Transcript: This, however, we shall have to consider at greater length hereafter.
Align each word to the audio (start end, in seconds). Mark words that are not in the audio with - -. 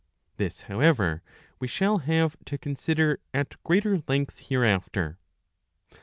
This, 0.37 0.63
however, 0.63 1.21
we 1.59 1.67
shall 1.67 1.99
have 1.99 2.35
to 2.45 2.57
consider 2.57 3.19
at 3.35 3.61
greater 3.63 4.01
length 4.07 4.39
hereafter. 4.47 5.19